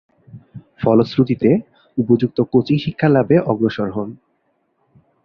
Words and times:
ফলশ্রুতিতে, 0.81 1.49
উপযুক্ত 1.97 2.37
কোচিং 2.51 2.77
শিক্ষা 2.77 3.07
লাভে 3.09 3.37
অগ্রসর 3.45 3.89
হন। 3.91 4.09